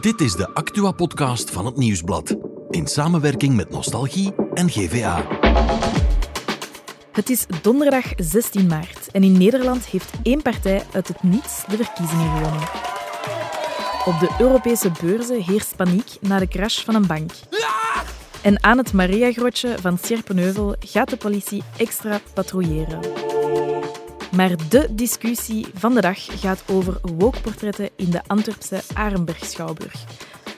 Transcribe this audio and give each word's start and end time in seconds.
Dit 0.00 0.20
is 0.20 0.32
de 0.32 0.54
Actua-podcast 0.54 1.50
van 1.50 1.66
het 1.66 1.76
Nieuwsblad. 1.76 2.36
In 2.70 2.86
samenwerking 2.86 3.56
met 3.56 3.70
Nostalgie 3.70 4.34
en 4.54 4.70
GVA. 4.70 5.26
Het 7.12 7.30
is 7.30 7.46
donderdag 7.62 8.04
16 8.16 8.66
maart 8.66 9.10
en 9.12 9.22
in 9.22 9.38
Nederland 9.38 9.86
heeft 9.86 10.10
één 10.22 10.42
partij 10.42 10.82
uit 10.92 11.08
het 11.08 11.22
niets 11.22 11.64
de 11.68 11.76
verkiezingen 11.76 12.36
gewonnen. 12.36 12.68
Op 14.04 14.18
de 14.20 14.30
Europese 14.38 14.90
beurzen 15.00 15.42
heerst 15.42 15.76
paniek 15.76 16.16
na 16.20 16.38
de 16.38 16.48
crash 16.48 16.84
van 16.84 16.94
een 16.94 17.06
bank. 17.06 17.30
En 18.42 18.62
aan 18.62 18.78
het 18.78 18.92
Mariagrotje 18.92 19.78
van 19.80 19.98
Sierpenheuvel 19.98 20.74
gaat 20.78 21.10
de 21.10 21.16
politie 21.16 21.62
extra 21.76 22.20
patrouilleren. 22.34 23.29
Maar 24.40 24.68
de 24.68 24.88
discussie 24.90 25.66
van 25.74 25.94
de 25.94 26.00
dag 26.00 26.40
gaat 26.40 26.62
over 26.66 26.98
wookportretten 27.18 27.90
in 27.96 28.10
de 28.10 28.20
Antwerpse 28.26 28.80
Arenberg-schouwburg. 28.94 30.04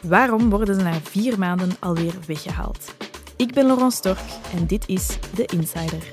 Waarom 0.03 0.51
worden 0.51 0.75
ze 0.75 0.81
na 0.83 0.93
vier 1.03 1.39
maanden 1.39 1.71
alweer 1.79 2.15
weggehaald? 2.27 2.95
Ik 3.37 3.55
ben 3.55 3.67
Laurent 3.67 3.93
Stork 3.93 4.19
en 4.55 4.67
dit 4.67 4.89
is 4.89 5.07
The 5.35 5.45
Insider. 5.45 6.11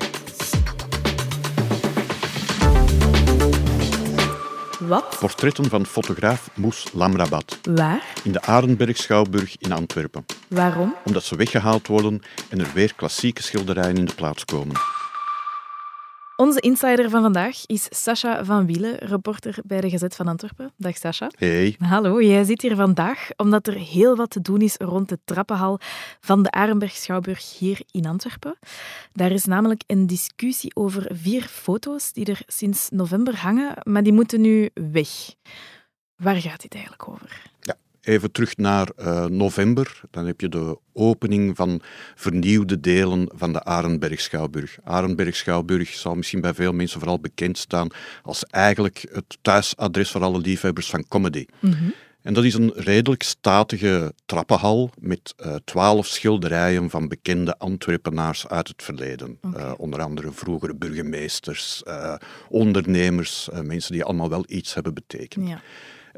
Wat? 4.79 5.17
Portretten 5.19 5.69
van 5.69 5.85
fotograaf 5.85 6.49
Moes 6.55 6.87
Lamrabat 6.93 7.59
Waar? 7.63 8.03
in 8.23 8.31
de 8.31 8.41
Arenberg 8.41 8.97
Schouwburg 8.97 9.55
in 9.57 9.71
Antwerpen. 9.71 10.25
Waarom? 10.47 10.95
Omdat 11.05 11.23
ze 11.23 11.35
weggehaald 11.35 11.87
worden 11.87 12.21
en 12.49 12.59
er 12.59 12.71
weer 12.73 12.93
klassieke 12.95 13.43
schilderijen 13.43 13.97
in 13.97 14.05
de 14.05 14.15
plaats 14.15 14.45
komen. 14.45 14.75
Onze 16.39 16.59
insider 16.59 17.09
van 17.09 17.21
vandaag 17.21 17.65
is 17.65 17.87
Sascha 17.89 18.45
van 18.45 18.65
Wielen, 18.65 18.95
reporter 18.95 19.55
bij 19.65 19.81
de 19.81 19.89
Gazet 19.89 20.15
van 20.15 20.27
Antwerpen. 20.27 20.73
Dag 20.77 20.97
Sascha. 20.97 21.31
Hey, 21.37 21.75
Hallo, 21.79 22.21
jij 22.21 22.43
zit 22.43 22.61
hier 22.61 22.75
vandaag 22.75 23.29
omdat 23.35 23.67
er 23.67 23.73
heel 23.73 24.15
wat 24.15 24.29
te 24.29 24.41
doen 24.41 24.61
is 24.61 24.75
rond 24.77 25.09
de 25.09 25.19
trappenhal 25.25 25.79
van 26.19 26.43
de 26.43 26.51
Arenberg 26.51 26.91
Schouwburg 26.91 27.57
hier 27.57 27.81
in 27.91 28.05
Antwerpen. 28.05 28.57
Daar 29.13 29.31
is 29.31 29.45
namelijk 29.45 29.83
een 29.87 30.07
discussie 30.07 30.75
over 30.75 31.11
vier 31.13 31.41
foto's 31.41 32.13
die 32.13 32.25
er 32.25 32.41
sinds 32.47 32.89
november 32.89 33.37
hangen, 33.37 33.73
maar 33.83 34.03
die 34.03 34.13
moeten 34.13 34.41
nu 34.41 34.69
weg. 34.91 35.09
Waar 36.15 36.35
gaat 36.35 36.61
dit 36.61 36.73
eigenlijk 36.73 37.09
over? 37.09 37.41
Even 38.09 38.31
terug 38.31 38.57
naar 38.57 38.89
eh, 38.95 39.25
november. 39.25 40.01
Dan 40.11 40.25
heb 40.25 40.41
je 40.41 40.49
de 40.49 40.77
opening 40.93 41.55
van 41.55 41.81
vernieuwde 42.15 42.79
delen 42.79 43.29
van 43.35 43.53
de 43.53 43.63
Arenberg 43.63 44.21
Schouwburg. 44.21 44.77
Arenberg 44.83 45.35
Schouwburg 45.35 45.93
zal 45.93 46.15
misschien 46.15 46.41
bij 46.41 46.53
veel 46.53 46.73
mensen 46.73 46.99
vooral 46.99 47.19
bekend 47.19 47.57
staan 47.57 47.87
als 48.23 48.43
eigenlijk 48.45 49.05
het 49.11 49.37
thuisadres 49.41 50.11
voor 50.11 50.21
alle 50.21 50.39
liefhebbers 50.39 50.89
van 50.89 51.07
comedy. 51.07 51.45
En 52.21 52.33
dat 52.33 52.43
is 52.43 52.53
een 52.53 52.71
redelijk 52.75 53.23
statige 53.23 54.13
trappenhal 54.25 54.89
met 54.99 55.33
eh, 55.37 55.55
twaalf 55.65 56.07
schilderijen 56.07 56.89
van 56.89 57.07
bekende 57.07 57.57
Antwerpenaars 57.57 58.47
uit 58.47 58.67
het 58.67 58.83
verleden. 58.83 59.39
Eh, 59.55 59.71
onder 59.77 60.01
andere 60.01 60.31
vroegere 60.31 60.75
burgemeesters, 60.75 61.83
ondernemers, 62.49 63.49
mensen 63.63 63.93
die 63.93 64.03
allemaal 64.03 64.29
wel 64.29 64.43
iets 64.47 64.73
hebben 64.73 64.93
betekend. 64.93 65.47
Ja. 65.47 65.61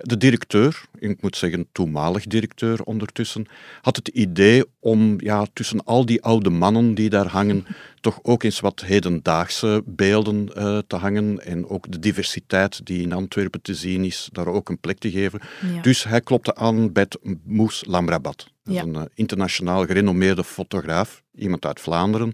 De 0.02 0.18
directeur, 0.18 0.82
ik 1.00 1.22
moet 1.22 1.38
zeggen 1.38 1.68
toenmalig 1.72 2.26
directeur 2.26 2.84
ondertussen, 2.84 3.46
had 3.82 3.96
het 3.96 4.08
idee 4.08 4.64
om 4.80 5.16
ja, 5.20 5.46
tussen 5.54 5.84
al 5.84 6.06
die 6.06 6.22
oude 6.22 6.50
mannen 6.50 6.94
die 6.94 7.10
daar 7.10 7.28
hangen, 7.28 7.66
toch 8.00 8.20
ook 8.24 8.44
eens 8.44 8.60
wat 8.60 8.82
hedendaagse 8.82 9.84
beelden 9.86 10.56
eh, 10.56 10.78
te 10.88 10.96
hangen 10.96 11.46
en 11.46 11.68
ook 11.68 11.92
de 11.92 12.00
diversiteit 12.00 12.86
die 12.86 13.02
in 13.02 13.14
Antwerpen 13.14 13.62
te 13.62 13.76
zien 13.76 14.04
is, 14.04 14.30
daar 14.32 14.48
ook 14.48 14.70
een 14.70 14.80
plek 14.80 14.98
te 14.98 15.12
geven. 15.12 15.40
Ja. 15.74 15.82
Dus 15.82 16.04
hij 16.04 16.22
klopte 16.22 16.56
aan 16.56 16.92
bij 16.92 17.08
Moes 17.44 17.84
Lamrabat. 17.88 18.50
Ja. 18.64 18.82
een 18.82 18.96
eh, 18.96 19.02
internationaal 19.14 19.86
gerenommeerde 19.86 20.44
fotograaf, 20.44 21.24
iemand 21.36 21.66
uit 21.66 21.80
Vlaanderen. 21.80 22.34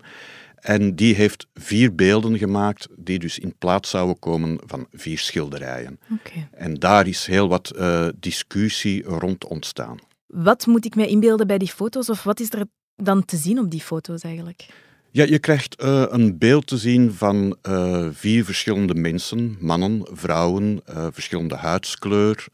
En 0.68 0.96
die 0.96 1.16
heeft 1.16 1.48
vier 1.54 1.96
beelden 1.96 2.38
gemaakt 2.38 2.88
die 2.96 3.20
dus 3.20 3.40
in 3.40 3.56
plaats 3.58 3.90
zouden 3.90 4.20
komen 4.20 4.60
van 4.66 4.88
vier 4.92 5.18
schilderijen. 5.18 6.00
Oké. 6.12 6.48
En 6.52 6.74
daar 6.74 7.08
is 7.08 7.26
heel 7.26 7.48
wat 7.48 7.70
eh, 7.70 8.08
discussie 8.20 9.04
rond 9.04 9.46
ontstaan. 9.46 10.00
Wat 10.26 10.66
moet 10.66 10.86
ik 10.86 10.96
mij 10.96 11.08
inbeelden 11.08 11.48
bij 11.48 11.58
die 11.58 11.72
foto's 11.72 12.10
of 12.10 12.24
wat 12.24 12.40
is 12.40 12.54
er 12.54 12.66
dan 12.96 13.26
te 13.26 13.38
zien 13.38 13.60
op 13.60 13.72
die 13.72 13.82
foto's 13.82 14.22
eigenlijk? 14.22 14.66
Ja, 15.12 15.24
je 15.24 15.40
krijgt 15.40 15.76
eh, 15.76 16.04
een 16.08 16.38
beeld 16.38 16.68
te 16.68 16.78
zien 16.78 17.14
van 17.14 17.58
eh, 17.62 18.08
vier 18.12 18.46
verschillende 18.46 18.96
mensen, 18.96 19.58
mannen, 19.60 20.08
vrouwen, 20.12 20.82
verschillende 21.12 21.56
huidskleur. 21.56 22.48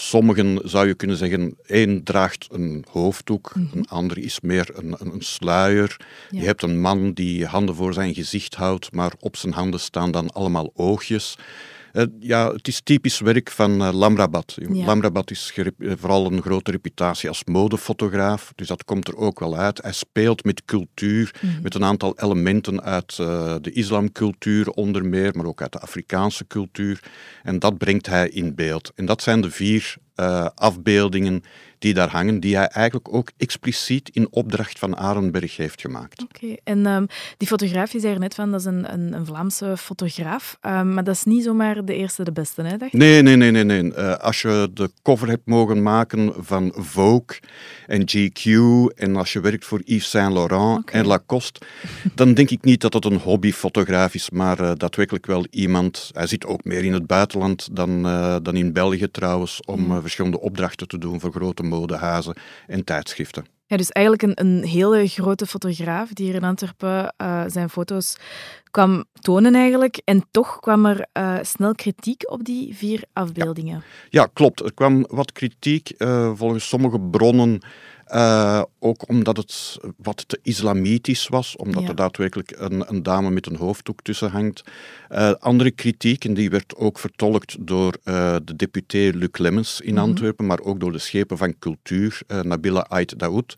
Sommigen 0.00 0.60
zou 0.64 0.86
je 0.86 0.94
kunnen 0.94 1.16
zeggen, 1.16 1.56
één 1.66 2.02
draagt 2.02 2.48
een 2.50 2.84
hoofddoek, 2.90 3.52
een 3.54 3.88
ander 3.88 4.18
is 4.18 4.40
meer 4.40 4.70
een, 4.72 4.94
een, 4.98 5.12
een 5.12 5.22
sluier. 5.22 5.96
Ja. 6.30 6.40
Je 6.40 6.46
hebt 6.46 6.62
een 6.62 6.80
man 6.80 7.12
die 7.12 7.46
handen 7.46 7.74
voor 7.74 7.92
zijn 7.92 8.14
gezicht 8.14 8.54
houdt, 8.54 8.92
maar 8.92 9.12
op 9.20 9.36
zijn 9.36 9.52
handen 9.52 9.80
staan 9.80 10.10
dan 10.10 10.30
allemaal 10.32 10.72
oogjes. 10.74 11.36
Eh, 11.92 12.04
ja, 12.18 12.52
het 12.52 12.68
is 12.68 12.80
typisch 12.80 13.20
werk 13.20 13.50
van 13.50 13.82
eh, 13.82 13.92
Lamrabat. 13.92 14.56
Ja. 14.72 14.84
Lamrabat 14.84 15.30
is 15.30 15.52
eh, 15.54 15.92
vooral 15.98 16.32
een 16.32 16.42
grote 16.42 16.70
reputatie 16.70 17.28
als 17.28 17.44
modefotograaf, 17.44 18.52
dus 18.54 18.68
dat 18.68 18.84
komt 18.84 19.08
er 19.08 19.16
ook 19.16 19.40
wel 19.40 19.56
uit. 19.56 19.82
Hij 19.82 19.92
speelt 19.92 20.44
met 20.44 20.64
cultuur, 20.64 21.34
met 21.62 21.74
een 21.74 21.84
aantal 21.84 22.18
elementen 22.18 22.82
uit 22.82 23.16
de 23.16 23.70
islamcultuur 23.72 24.70
onder 24.70 25.04
meer, 25.04 25.36
maar 25.36 25.46
ook 25.46 25.62
uit 25.62 25.72
de 25.72 25.80
Afrikaanse 25.80 26.46
cultuur. 26.46 27.00
En 27.42 27.58
dat 27.58 27.78
brengt 27.78 28.06
hij 28.06 28.28
in 28.28 28.54
beeld. 28.54 28.92
En 28.94 29.06
dat 29.06 29.22
zijn 29.22 29.40
de 29.40 29.50
vier 29.50 29.96
eh, 30.18 30.46
afbeeldingen 30.54 31.42
die 31.78 31.94
daar 31.94 32.10
hangen, 32.10 32.40
die 32.40 32.56
hij 32.56 32.66
eigenlijk 32.66 33.14
ook 33.14 33.30
expliciet 33.36 34.10
in 34.12 34.28
opdracht 34.30 34.78
van 34.78 34.96
Arenberg 34.96 35.56
heeft 35.56 35.80
gemaakt. 35.80 36.22
Oké, 36.22 36.56
en 36.64 36.86
ehm, 36.86 37.06
die 37.36 37.48
fotograaf, 37.48 37.92
je 37.92 38.00
zei 38.00 38.12
er 38.12 38.20
net 38.20 38.34
van, 38.34 38.50
dat 38.50 38.60
is 38.60 38.66
een, 38.66 38.92
een, 38.92 39.12
een 39.12 39.26
Vlaamse 39.26 39.76
fotograaf, 39.76 40.58
Ehm, 40.60 40.94
maar 40.94 41.04
dat 41.04 41.14
is 41.14 41.24
niet 41.24 41.44
zomaar 41.44 41.84
de 41.84 41.94
eerste 41.94 42.24
de 42.24 42.32
beste, 42.32 42.62
hè? 42.62 42.76
Dacht? 42.76 42.92
Nee, 42.92 43.22
nee, 43.22 43.36
nee, 43.36 43.50
nee. 43.50 43.64
nee. 43.64 43.92
Eh, 43.94 44.14
als 44.14 44.42
je 44.42 44.70
de 44.74 44.90
cover 45.02 45.28
hebt 45.28 45.46
mogen 45.46 45.82
maken 45.82 46.32
van 46.38 46.72
Vogue 46.76 47.38
en 47.86 48.02
GQ 48.02 48.44
en 48.96 49.16
als 49.16 49.32
je 49.32 49.40
werkt 49.40 49.64
voor 49.64 49.80
Yves 49.84 50.10
Saint 50.10 50.32
Laurent 50.32 50.90
en 50.90 51.06
Lacoste, 51.06 51.60
dan 52.14 52.34
denk 52.34 52.50
ik 52.50 52.64
niet 52.64 52.80
dat 52.80 52.92
het 52.92 53.04
een 53.04 53.18
hobbyfotograaf 53.18 54.14
is, 54.14 54.30
maar 54.30 54.60
eh, 54.60 54.72
daadwerkelijk 54.76 55.26
wel 55.26 55.46
iemand. 55.50 56.10
Hij 56.12 56.26
zit 56.26 56.46
ook 56.46 56.64
meer 56.64 56.84
in 56.84 56.92
het 56.92 57.06
buitenland 57.06 57.68
dan, 57.72 58.02
dan 58.42 58.56
in 58.56 58.72
België 58.72 59.10
trouwens, 59.10 59.60
om 59.64 59.90
eh, 59.90 59.98
verschillende 60.08 60.40
opdrachten 60.40 60.88
te 60.88 60.98
doen 60.98 61.20
voor 61.20 61.32
grote 61.32 61.62
modehuizen 61.62 62.36
en 62.66 62.84
tijdschriften. 62.84 63.44
Ja, 63.66 63.76
dus 63.76 63.90
eigenlijk 63.90 64.22
een, 64.22 64.46
een 64.46 64.64
hele 64.64 65.08
grote 65.08 65.46
fotograaf 65.46 66.12
die 66.12 66.26
hier 66.26 66.34
in 66.34 66.44
Antwerpen 66.44 67.14
eh, 67.16 67.44
zijn 67.46 67.70
foto's 67.70 68.16
kwam 68.70 69.04
tonen 69.20 69.54
eigenlijk. 69.54 70.00
En 70.04 70.24
toch 70.30 70.60
kwam 70.60 70.86
er 70.86 71.06
eh, 71.12 71.34
snel 71.42 71.74
kritiek 71.74 72.30
op 72.30 72.44
die 72.44 72.76
vier 72.76 73.02
afbeeldingen. 73.12 73.82
Ja, 74.08 74.28
klopt. 74.32 74.60
Er 74.60 74.74
kwam 74.74 75.06
wat 75.08 75.32
kritiek 75.32 75.90
eh, 75.90 76.32
volgens 76.34 76.68
sommige 76.68 77.00
bronnen. 77.00 77.60
Eh, 78.08 78.62
ook 78.78 79.08
omdat 79.08 79.36
het 79.36 79.78
wat 79.96 80.28
te 80.28 80.38
islamitisch 80.42 81.28
was, 81.28 81.56
omdat 81.56 81.82
Ja. 81.82 81.88
er 81.88 81.94
daadwerkelijk 81.94 82.54
een, 82.58 82.84
een 82.88 83.02
dame 83.02 83.30
met 83.30 83.46
een 83.46 83.56
hoofddoek 83.56 84.02
tussen 84.02 84.30
hangt. 84.30 84.62
Eh, 85.08 85.32
andere 85.38 85.70
kritiek, 85.70 86.24
en 86.24 86.34
die 86.34 86.50
werd 86.50 86.76
ook 86.76 86.98
vertolkt 86.98 87.56
door 87.60 87.96
eh, 88.04 88.36
de 88.44 88.56
deputé 88.56 89.10
Luc 89.14 89.38
Lemmens 89.38 89.80
in 89.80 89.98
Antwerpen, 89.98 90.46
maar 90.46 90.60
ook 90.60 90.80
door 90.80 90.92
de 90.92 90.98
schepen 90.98 91.38
van 91.38 91.58
cultuur, 91.58 92.20
Nabila 92.42 92.86
Ait 92.88 93.18
Daoud, 93.18 93.54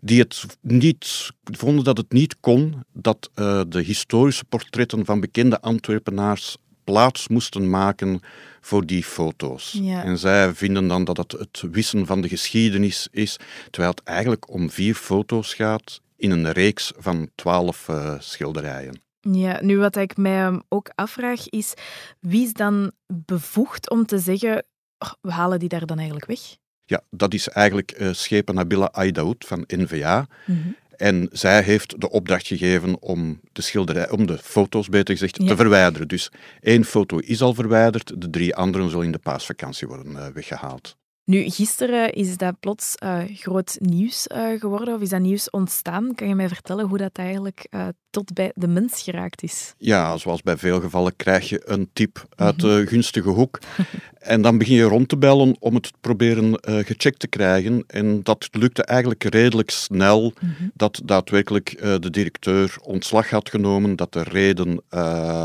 die 0.00 0.20
het 0.20 0.44
niet, 0.60 1.30
vonden 1.44 1.84
dat 1.84 1.96
het 1.96 2.12
niet 2.12 2.36
kon 2.40 2.82
dat 2.92 3.30
de 3.68 3.82
historische 3.84 4.44
portretten 4.44 5.04
van 5.04 5.20
bekende 5.20 5.60
Antwerpenaars 5.60 6.56
plaats 6.84 7.28
moesten 7.28 7.70
maken 7.70 8.20
voor 8.60 8.86
die 8.86 9.04
foto's. 9.04 9.78
Ja. 9.82 10.04
En 10.04 10.18
zij 10.18 10.54
vinden 10.54 10.88
dan 10.88 11.04
dat 11.04 11.16
het 11.16 11.32
het 11.32 11.62
wissen 11.70 12.06
van 12.06 12.20
de 12.20 12.28
geschiedenis 12.28 13.08
is, 13.10 13.36
terwijl 13.70 13.90
het 13.90 14.02
eigenlijk 14.02 14.50
om 14.50 14.70
vier 14.70 14.94
foto's 14.94 15.54
gaat 15.54 16.00
in 16.16 16.30
een 16.30 16.52
reeks 16.52 16.92
van 16.96 17.28
twaalf 17.34 17.88
eh, 17.88 18.14
schilderijen. 18.18 19.02
Ja, 19.20 19.58
nu 19.62 19.78
wat 19.78 19.96
ik 19.96 20.16
mij 20.16 20.44
ehm, 20.44 20.58
ook 20.68 20.90
afvraag 20.94 21.48
is, 21.48 21.74
wie 22.20 22.44
is 22.44 22.52
dan 22.52 22.92
bevoegd 23.06 23.90
om 23.90 24.06
te 24.06 24.18
zeggen, 24.18 24.64
"Oh, 24.98 25.12
we 25.20 25.30
halen 25.30 25.58
die 25.58 25.68
daar 25.68 25.86
dan 25.86 25.96
eigenlijk 25.96 26.26
weg? 26.26 26.40
Ja, 26.86 27.00
dat 27.10 27.34
is 27.34 27.48
eigenlijk 27.48 27.90
eh, 27.90 28.12
schepen 28.12 28.54
Nabila 28.54 28.88
Aidaoud 28.92 29.44
van 29.46 29.64
NVA. 29.66 30.26
Mhm. 30.46 30.58
En 30.96 31.28
zij 31.32 31.62
heeft 31.62 32.00
de 32.00 32.10
opdracht 32.10 32.46
gegeven 32.46 33.02
om 33.02 33.40
de, 33.52 33.62
schilderij, 33.62 34.10
om 34.10 34.26
de 34.26 34.38
foto's 34.38 34.88
beter 34.88 35.14
gezegd 35.14 35.42
Ja. 35.42 35.46
te 35.48 35.56
verwijderen. 35.56 36.08
Dus 36.08 36.30
één 36.60 36.84
foto 36.84 37.18
is 37.18 37.42
al 37.42 37.54
verwijderd, 37.54 38.20
de 38.20 38.30
drie 38.30 38.54
anderen 38.54 38.90
zullen 38.90 39.04
in 39.04 39.12
de 39.12 39.18
paasvakantie 39.18 39.88
worden 39.88 40.16
eh, 40.16 40.26
weggehaald. 40.34 40.96
Nu, 41.24 41.50
gisteren 41.50 42.12
is 42.12 42.36
dat 42.36 42.60
plots 42.60 42.94
uh, 43.04 43.18
groot 43.34 43.76
nieuws 43.80 44.26
uh, 44.34 44.60
geworden, 44.60 44.94
of 44.94 45.00
is 45.00 45.08
dat 45.08 45.20
nieuws 45.20 45.50
ontstaan? 45.50 46.14
Kan 46.14 46.28
je 46.28 46.34
mij 46.34 46.48
vertellen 46.48 46.86
hoe 46.86 46.98
dat 46.98 47.16
eigenlijk 47.16 47.66
uh, 47.70 47.86
tot 48.10 48.32
bij 48.32 48.52
de 48.54 48.68
mens 48.68 49.02
geraakt 49.02 49.42
is? 49.42 49.74
Ja, 49.78 50.16
zoals 50.16 50.42
bij 50.42 50.56
veel 50.56 50.80
gevallen 50.80 51.16
krijg 51.16 51.48
je 51.48 51.62
een 51.64 51.90
tip 51.92 52.26
uit 52.36 52.60
de 52.60 52.66
mhm. 52.66 52.86
gunstige 52.86 53.28
hoek. 53.28 53.58
en 54.18 54.42
dan 54.42 54.58
begin 54.58 54.74
je 54.74 54.82
rond 54.82 55.08
te 55.08 55.16
bellen 55.16 55.56
om 55.58 55.74
het 55.74 55.92
proberen 56.00 56.58
gecheckt 56.62 57.18
te 57.18 57.28
krijgen. 57.28 57.84
En 57.86 58.22
dat 58.22 58.48
lukte 58.50 58.84
eigenlijk 58.84 59.24
redelijk 59.24 59.70
snel 59.70 60.32
mhm. 60.40 60.68
dat 60.74 61.00
daadwerkelijk 61.04 61.78
de 62.00 62.10
directeur 62.10 62.76
ontslag 62.82 63.30
had 63.30 63.50
genomen, 63.50 63.96
dat 63.96 64.12
de 64.12 64.22
reden 64.22 64.82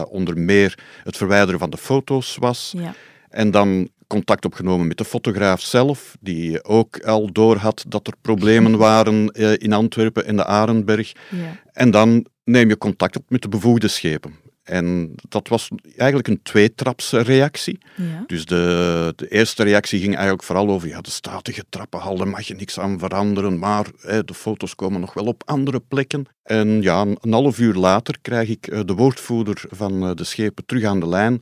onder 0.09 0.37
meer 0.37 0.79
het 1.03 1.17
verwijderen 1.17 1.59
van 1.59 1.69
de 1.69 1.77
foto's 1.77 2.35
was. 2.35 2.73
Ja. 2.77 2.93
En 3.29 3.51
dan 3.51 3.89
contact 4.09 4.45
opgenomen 4.45 4.87
met 4.87 4.97
de 4.97 5.05
fotograaf 5.05 5.61
zelf, 5.61 6.15
die 6.19 6.63
ook 6.63 6.99
al 6.99 7.31
door 7.31 7.55
had 7.55 7.85
dat 7.87 8.07
er 8.07 8.13
problemen 8.21 8.77
waren 8.87 9.29
eh, 9.31 9.53
in 9.57 9.73
Antwerpen 9.73 10.25
en 10.25 10.35
de 10.35 10.45
Arenberg. 10.45 11.11
Ja. 11.29 11.59
En 11.71 11.91
dan 11.91 12.25
neem 12.43 12.69
je 12.69 12.77
contact 12.77 13.17
op 13.17 13.23
met 13.29 13.41
de 13.41 13.49
bevoegde 13.49 13.87
schepen. 13.87 14.33
En 14.69 15.15
dat 15.29 15.47
was 15.47 15.69
eigenlijk 15.95 16.27
een 16.27 16.41
tweetrapsreactie. 16.43 17.77
Ja. 17.95 18.23
Dus 18.27 18.45
de, 18.45 19.13
de 19.15 19.27
eerste 19.27 19.63
reactie 19.63 19.99
ging 19.99 20.13
eigenlijk 20.13 20.43
vooral 20.43 20.69
over 20.69 20.87
ja, 20.87 21.01
de 21.01 21.09
statige 21.09 21.63
trappenhal, 21.69 22.17
daar 22.17 22.27
mag 22.27 22.41
je 22.41 22.55
niks 22.55 22.79
aan 22.79 22.99
veranderen, 22.99 23.59
maar 23.59 23.85
hè, 24.01 24.23
de 24.23 24.33
foto's 24.33 24.75
komen 24.75 24.99
nog 24.99 25.13
wel 25.13 25.25
op 25.25 25.43
andere 25.45 25.79
plekken. 25.87 26.25
En 26.43 26.81
ja, 26.81 27.01
een 27.01 27.33
half 27.33 27.59
uur 27.59 27.73
later 27.73 28.17
krijg 28.21 28.49
ik 28.49 28.67
eh, 28.67 28.79
de 28.85 28.93
woordvoerder 28.93 29.63
van 29.69 30.03
eh, 30.03 30.11
de 30.15 30.23
schepen 30.23 30.65
terug 30.65 30.83
aan 30.83 30.99
de 30.99 31.07
lijn 31.07 31.41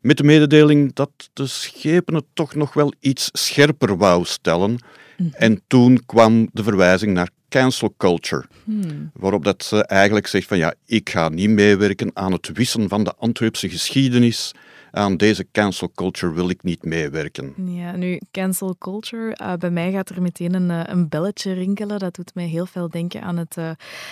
met 0.00 0.16
de 0.16 0.24
mededeling 0.24 0.94
dat 0.94 1.10
de 1.32 1.46
schepen 1.46 2.14
het 2.14 2.24
toch 2.32 2.54
nog 2.54 2.74
wel 2.74 2.92
iets 3.00 3.28
scherper 3.32 3.96
wou 3.96 4.24
stellen. 4.24 4.78
Mhm. 5.16 5.28
En 5.32 5.62
toen 5.66 6.02
kwam 6.06 6.48
de 6.52 6.62
verwijzing 6.62 7.12
naar 7.12 7.30
cancel 7.48 7.94
culture, 7.96 8.44
hmm. 8.64 9.10
waarop 9.14 9.44
dat 9.44 9.64
ze 9.64 9.84
eigenlijk 9.84 10.26
zegt 10.26 10.46
van 10.46 10.58
ja, 10.58 10.74
ik 10.86 11.10
ga 11.10 11.28
niet 11.28 11.50
meewerken 11.50 12.10
aan 12.14 12.32
het 12.32 12.50
wissen 12.52 12.88
van 12.88 13.04
de 13.04 13.14
Antwerpse 13.14 13.68
geschiedenis 13.68 14.52
aan 14.90 15.16
deze 15.16 15.46
cancel 15.52 15.90
culture 15.94 16.32
wil 16.32 16.48
ik 16.48 16.62
niet 16.62 16.84
meewerken. 16.84 17.54
Ja, 17.56 17.96
nu, 17.96 18.20
cancel 18.30 18.76
culture, 18.78 19.38
uh, 19.42 19.54
bij 19.54 19.70
mij 19.70 19.92
gaat 19.92 20.08
er 20.08 20.22
meteen 20.22 20.54
een, 20.54 20.70
uh, 20.70 20.82
een 20.84 21.08
belletje 21.08 21.52
rinkelen. 21.52 21.98
Dat 21.98 22.14
doet 22.14 22.34
mij 22.34 22.46
heel 22.46 22.66
veel 22.66 22.88
denken 22.88 23.22
aan 23.22 23.36
het, 23.36 23.56
uh, 23.56 23.70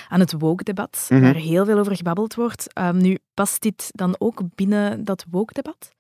aan 0.09 0.21
het 0.21 0.35
woke-debat, 0.39 1.07
mm 1.09 1.17
waar 1.21 1.35
heel 1.35 1.65
veel 1.65 1.79
over 1.79 1.97
gebabbeld 1.97 2.35
wordt. 2.35 2.67
nu, 2.93 3.19
past 3.35 3.63
dit 3.63 3.91
dan 3.95 4.15
ook 4.19 4.43
binnen 4.55 5.05
dat 5.05 5.25
woke-debat? 5.31 5.91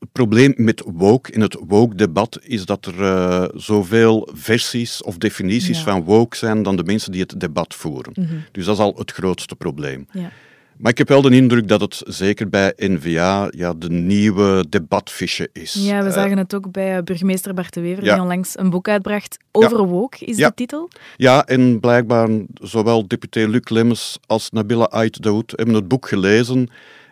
het 0.00 0.12
probleem 0.12 0.52
met 0.56 0.82
woke 0.86 1.32
in 1.32 1.40
het 1.40 1.56
woke-debat 1.66 2.38
is 2.42 2.64
dat 2.64 2.86
er 2.86 3.00
uh, 3.00 3.44
zoveel 3.54 4.28
versies 4.32 5.02
of 5.02 5.18
definities 5.18 5.78
van 5.78 6.04
woke 6.04 6.36
zijn 6.36 6.62
dan 6.62 6.76
de 6.76 6.84
mensen 6.84 7.12
die 7.12 7.20
het 7.20 7.40
debat 7.40 7.74
voeren. 7.74 8.12
Mhm. 8.16 8.34
Dus 8.52 8.64
dat 8.64 8.74
is 8.74 8.80
al 8.80 8.94
het 8.96 9.10
grootste 9.10 9.56
probleem. 9.56 10.06
Ja. 10.12 10.30
Maar 10.80 10.90
ik 10.90 10.98
heb 10.98 11.08
wel 11.08 11.22
de 11.22 11.30
indruk 11.30 11.68
dat 11.68 11.80
het 11.80 12.02
zeker 12.06 12.48
bij 12.48 12.72
N-VA 12.76 13.48
ja, 13.50 13.74
de 13.74 13.90
nieuwe 13.90 14.66
debatfiche 14.68 15.48
is. 15.52 15.74
Ja, 15.78 16.02
we 16.02 16.08
uh, 16.08 16.14
zagen 16.14 16.38
het 16.38 16.54
ook 16.54 16.70
bij 16.70 16.96
eh, 16.96 17.02
burgemeester 17.02 17.54
Bart 17.54 17.74
de 17.74 17.80
Wever, 17.80 18.02
die 18.02 18.20
onlangs 18.20 18.58
een 18.58 18.70
boek 18.70 18.88
uitbracht 18.88 19.36
over 19.52 19.86
woke, 19.86 20.24
is 20.24 20.36
de 20.36 20.52
titel. 20.54 20.88
Ja, 21.16 21.46
en 21.46 21.80
blijkbaar 21.80 22.28
zowel 22.54 23.08
deputé 23.08 23.46
Luc 23.46 23.68
Lemmens 23.68 24.18
als 24.26 24.50
Nabila 24.50 24.88
Ait 24.88 25.22
Daoud 25.22 25.52
hebben 25.56 25.74
het 25.74 25.88
boek 25.88 26.08
gelezen. 26.08 26.70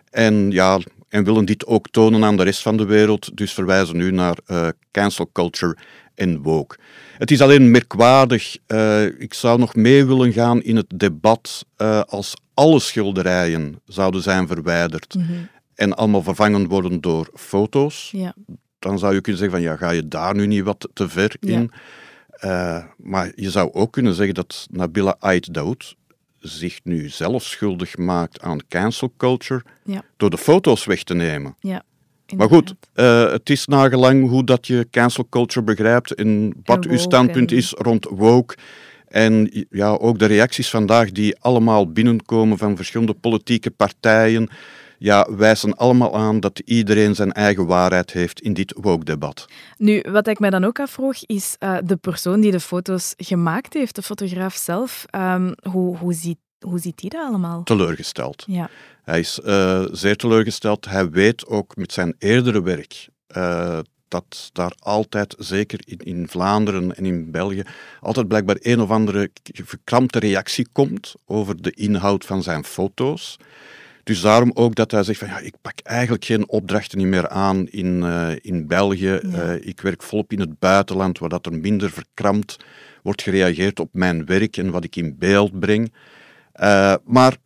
En 0.09 0.51
ja, 0.51 0.79
en 1.09 1.23
willen 1.23 1.45
dit 1.45 1.65
ook 1.65 1.89
tonen 1.89 2.23
aan 2.23 2.37
de 2.37 2.43
rest 2.43 2.61
van 2.61 2.77
de 2.77 2.85
wereld, 2.85 3.37
dus 3.37 3.53
verwijzen 3.53 3.97
nu 3.97 4.11
naar 4.11 4.37
uh, 4.47 4.67
cancel 4.91 5.29
culture 5.33 5.77
en 6.19 6.41
woke. 6.41 6.77
Het 7.17 7.31
is 7.31 7.41
alleen 7.41 7.71
merkwaardig, 7.71 8.57
uh, 8.67 9.05
ik 9.05 9.33
zou 9.33 9.59
nog 9.59 9.75
mee 9.75 10.05
willen 10.05 10.33
gaan 10.33 10.61
in 10.61 10.75
het 10.75 10.91
debat 10.95 11.65
uh, 11.77 12.01
als 12.01 12.33
alle 12.53 12.79
schilderijen 12.79 13.81
zouden 13.85 14.21
zijn 14.21 14.47
verwijderd 14.47 15.15
mm 15.15 15.25
-hmm. 15.25 15.47
en 15.75 15.93
allemaal 15.93 16.23
vervangen 16.23 16.67
worden 16.67 17.01
door 17.01 17.29
foto's. 17.33 18.09
Ja. 18.11 18.33
Dan 18.79 18.99
zou 18.99 19.13
je 19.13 19.21
kunnen 19.21 19.41
zeggen 19.41 19.59
van 19.59 19.69
ja, 19.69 19.75
ga 19.75 19.89
je 19.89 20.07
daar 20.07 20.35
nu 20.35 20.47
niet 20.47 20.63
wat 20.63 20.89
te 20.93 21.09
ver 21.09 21.35
in? 21.39 21.71
Ja. 22.41 22.93
maar 22.97 23.31
je 23.35 23.49
zou 23.49 23.73
ook 23.73 23.91
kunnen 23.91 24.13
zeggen 24.13 24.35
dat 24.35 24.67
Nabila 24.71 25.15
Ait 25.19 25.53
Daoud 25.53 25.95
zich 26.39 26.79
nu 26.83 27.09
zelf 27.09 27.43
schuldig 27.43 27.97
maakt 27.97 28.41
aan 28.41 28.67
cancel 28.67 29.13
culture 29.17 29.63
ja. 29.83 30.03
door 30.17 30.29
de 30.29 30.37
foto's 30.37 30.85
weg 30.85 31.03
te 31.03 31.13
nemen. 31.13 31.55
Ja, 31.59 31.83
maar 32.37 32.47
goed, 32.47 32.73
uh, 32.95 33.31
het 33.31 33.49
is 33.49 33.65
nagelang 33.65 34.29
hoe 34.29 34.43
dat 34.43 34.67
je 34.67 34.87
cancel 34.91 35.27
culture 35.29 35.65
begrijpt 35.65 36.13
en 36.13 36.53
wat 36.63 36.85
uw 36.85 36.97
standpunt 36.97 37.51
is 37.51 37.73
rond 37.77 38.07
woke. 38.09 38.55
En 39.07 39.65
ja, 39.69 39.89
ook 39.89 40.19
de 40.19 40.25
reacties 40.25 40.69
vandaag 40.69 41.11
die 41.11 41.39
allemaal 41.39 41.91
binnenkomen 41.91 42.57
van 42.57 42.75
verschillende 42.75 43.13
politieke 43.13 43.71
partijen 43.71 44.49
ja, 44.99 45.27
wijzen 45.35 45.75
allemaal 45.75 46.15
aan 46.15 46.39
dat 46.39 46.61
iedereen 46.65 47.15
zijn 47.15 47.31
eigen 47.31 47.65
waarheid 47.65 48.11
heeft 48.11 48.41
in 48.41 48.53
dit 48.53 48.73
woke-debat. 48.81 49.45
Nu, 49.77 50.03
wat 50.11 50.27
ik 50.27 50.39
mij 50.39 50.49
dan 50.49 50.63
ook 50.63 50.79
afvroeg, 50.79 51.15
is 51.25 51.55
uh, 51.59 51.77
de 51.83 51.95
persoon 51.95 52.41
die 52.41 52.51
de 52.51 52.59
foto's 52.59 53.13
gemaakt 53.17 53.73
heeft, 53.73 53.95
de 53.95 54.01
fotograaf 54.01 54.55
zelf, 54.55 55.05
um, 55.15 55.53
hoe, 55.71 55.97
hoe, 55.97 56.13
ziet, 56.13 56.37
hoe 56.59 56.79
ziet 56.79 56.97
die 56.97 57.09
dat 57.09 57.27
allemaal? 57.27 57.63
Teleurgesteld. 57.63 58.43
Ja. 58.47 58.69
Hij 59.03 59.19
is 59.19 59.39
uh, 59.45 59.85
zeer 59.91 60.15
teleurgesteld. 60.15 60.85
Hij 60.85 61.09
weet 61.09 61.47
ook 61.47 61.75
met 61.75 61.93
zijn 61.93 62.15
eerdere 62.17 62.61
werk 62.61 63.09
uh, 63.37 63.79
dat 64.07 64.49
daar 64.53 64.73
altijd, 64.79 65.35
zeker 65.37 65.79
in, 65.83 65.97
in, 65.97 66.27
Vlaanderen 66.27 66.95
en 66.95 67.05
in 67.05 67.31
België, 67.31 67.63
altijd 67.99 68.27
blijkbaar 68.27 68.57
een 68.59 68.81
of 68.81 68.89
andere 68.89 69.31
verkrampte 69.43 70.19
reactie 70.19 70.67
komt 70.71 71.15
over 71.25 71.61
de 71.61 71.71
inhoud 71.71 72.25
van 72.25 72.43
zijn 72.43 72.63
foto's. 72.63 73.37
Dus 74.03 74.21
daarom 74.21 74.51
ook 74.53 74.75
dat 74.75 74.91
hij 74.91 75.03
zegt 75.03 75.19
van 75.19 75.27
ja, 75.27 75.39
ik 75.39 75.53
pak 75.61 75.79
eigenlijk 75.79 76.25
geen 76.25 76.49
opdrachten 76.49 77.09
meer 77.09 77.27
aan 77.27 77.67
in, 77.67 78.01
uh, 78.01 78.31
in 78.41 78.67
België. 78.67 79.19
Uh, 79.23 79.53
ik 79.55 79.81
werk 79.81 80.03
volop 80.03 80.31
in 80.31 80.39
het 80.39 80.59
buitenland, 80.59 81.19
waar 81.19 81.29
dat 81.29 81.45
er 81.45 81.53
minder 81.53 81.89
verkrampt 81.91 82.57
wordt 83.03 83.21
gereageerd 83.21 83.79
op 83.79 83.89
mijn 83.91 84.25
werk 84.25 84.57
en 84.57 84.71
wat 84.71 84.83
ik 84.83 84.95
in 84.95 85.15
beeld 85.17 85.59
breng. 85.59 85.91
Uh, 86.61 86.95
maar 87.05 87.37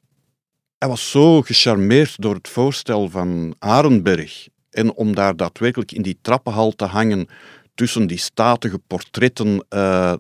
hij 0.78 0.90
was 0.90 1.12
zo 1.12 1.42
gecharmeerd 1.42 2.22
door 2.22 2.34
het 2.34 2.48
voorstel 2.48 3.10
van 3.10 3.56
Arenberg 3.60 4.48
en 4.70 4.94
om 4.94 5.16
daar 5.16 5.36
daadwerkelijk 5.36 5.92
in 5.92 6.02
die 6.02 6.18
trappenhal 6.22 6.72
te 6.72 6.86
hangen 6.86 7.28
tussen 7.76 8.08
die 8.08 8.18
statige 8.18 8.80
portretten 8.80 9.66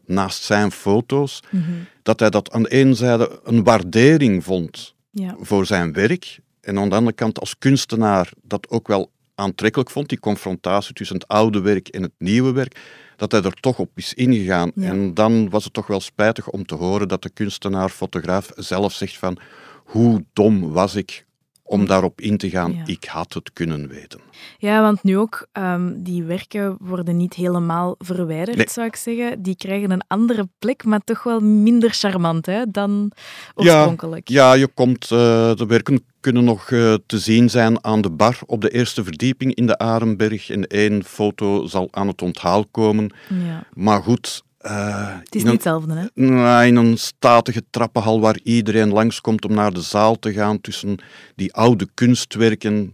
naast 0.05 0.43
zijn 0.43 0.71
foto's, 0.71 1.39
mm 1.49 1.63
-hmm. 1.63 1.85
dat 2.03 2.19
hij 2.19 2.29
dat 2.29 2.51
aan 2.51 2.63
de 2.63 2.69
ene 2.69 2.93
zijde 2.93 3.39
een 3.43 3.63
waardering 3.63 4.43
vond 4.43 4.95
ja. 5.09 5.35
voor 5.39 5.65
zijn 5.65 5.93
werk. 5.93 6.39
En 6.61 6.77
aan 6.79 6.89
de 6.89 6.95
andere 6.95 7.15
kant 7.15 7.39
als 7.39 7.57
kunstenaar 7.57 8.31
dat 8.41 8.69
ook 8.69 8.87
wel 8.87 9.11
aantrekkelijk 9.35 9.89
vond, 9.89 10.09
die 10.09 10.19
confrontatie 10.19 10.93
tussen 10.93 11.15
het 11.15 11.27
oude 11.27 11.61
werk 11.61 11.87
en 11.87 12.01
het 12.01 12.13
nieuwe 12.17 12.51
werk, 12.51 12.79
dat 13.29 13.31
hij 13.31 13.51
er 13.51 13.59
toch 13.59 13.79
op 13.79 13.89
is 13.95 14.13
ingegaan. 14.13 14.71
En 14.75 15.13
dan 15.13 15.49
was 15.49 15.63
het 15.63 15.73
toch 15.73 15.87
wel 15.87 15.99
spijtig 15.99 16.49
om 16.49 16.65
te 16.65 16.75
horen 16.75 17.07
dat 17.07 17.21
de 17.21 17.29
kunstenaar, 17.29 17.89
fotograaf 17.89 18.51
zelf 18.55 18.93
zegt 18.93 19.17
van 19.17 19.37
hoe 19.83 20.25
dom 20.33 20.71
was 20.71 20.95
ik 20.95 21.25
om 21.63 21.85
daarop 21.85 22.21
in 22.21 22.37
te 22.37 22.49
gaan. 22.49 22.81
Ik 22.85 23.03
had 23.03 23.33
het 23.33 23.53
kunnen 23.53 23.87
weten. 23.87 24.19
Ja, 24.57 24.81
want 24.81 25.03
nu 25.03 25.17
ook, 25.17 25.47
um, 25.53 26.03
die 26.03 26.23
werken 26.23 26.77
worden 26.79 27.17
niet 27.17 27.33
helemaal 27.33 27.95
verwijderd, 27.97 28.71
zou 28.71 28.87
ik 28.87 28.95
zeggen. 28.95 29.41
Die 29.41 29.55
krijgen 29.55 29.91
een 29.91 30.03
andere 30.07 30.47
plek, 30.59 30.83
maar 30.83 31.01
toch 31.03 31.23
wel 31.23 31.39
minder 31.39 31.89
charmant 31.89 32.45
hè, 32.45 32.63
dan 32.67 33.11
oorspronkelijk. 33.55 34.29
Ja, 34.29 34.53
ja 34.53 34.59
je 34.59 34.67
komt, 34.67 35.03
uh, 35.03 35.55
de 35.55 35.65
werken 35.67 36.05
kunnen 36.23 36.43
nog 36.43 36.69
uh, 36.69 36.93
te 37.05 37.19
zien 37.19 37.49
zijn 37.49 37.83
aan 37.83 38.01
de 38.01 38.09
bar 38.09 38.39
op 38.45 38.61
de 38.61 38.69
eerste 38.69 39.03
verdieping 39.03 39.55
in 39.55 39.67
de 39.67 39.77
Arenberg. 39.77 40.49
En 40.49 40.67
één 40.67 41.03
foto 41.03 41.67
zal 41.67 41.87
aan 41.91 42.07
het 42.07 42.21
onthaal 42.21 42.65
komen. 42.65 43.11
Ja. 43.29 43.63
Maar 43.73 44.03
goed, 44.03 44.43
uh, 44.61 45.17
het 45.19 45.35
is 45.35 45.43
niet 45.43 45.51
hetzelfde, 45.51 45.93
hè? 45.93 46.65
In 46.65 46.75
een 46.75 46.97
statige 46.97 47.63
trappenhal 47.69 48.19
waar 48.19 48.39
iedereen 48.43 48.89
langskomt 48.89 49.45
om 49.45 49.53
naar 49.53 49.73
de 49.73 49.81
zaal 49.81 50.19
te 50.19 50.33
gaan 50.33 50.61
tussen 50.61 50.97
die 51.35 51.53
oude 51.53 51.87
kunstwerken. 51.93 52.93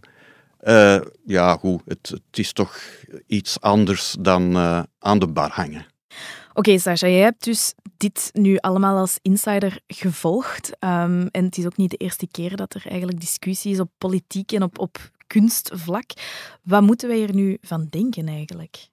Uh, 0.62 1.00
ja, 1.26 1.56
goed, 1.56 1.80
het, 1.86 2.08
het, 2.08 2.38
is 2.38 2.52
toch 2.52 2.78
iets 3.26 3.60
anders 3.60 4.16
dan 4.20 4.56
aan 4.98 5.18
de 5.18 5.28
bar 5.28 5.50
hangen. 5.52 5.86
Oké, 6.50 6.58
okay, 6.58 6.78
Sascha, 6.78 7.08
jij 7.08 7.20
hebt 7.20 7.44
dus 7.44 7.74
dit 7.96 8.30
nu 8.32 8.56
allemaal 8.56 8.96
als 8.96 9.18
insider 9.22 9.80
gevolgd. 9.86 10.68
Um, 10.68 11.26
en 11.26 11.44
het 11.44 11.58
is 11.58 11.66
ook 11.66 11.76
niet 11.76 11.90
de 11.90 11.96
eerste 11.96 12.28
keer 12.30 12.56
dat 12.56 12.74
er 12.74 12.82
eigenlijk 12.86 13.20
discussie 13.20 13.72
is 13.72 13.80
op 13.80 13.90
politiek 13.98 14.52
en 14.52 14.62
op, 14.62 14.78
op 14.78 15.10
kunstvlak. 15.26 16.10
Wat 16.62 16.82
moeten 16.82 17.08
wij 17.08 17.22
er 17.22 17.34
nu 17.34 17.58
van 17.60 17.86
denken 17.90 18.28
eigenlijk? 18.28 18.88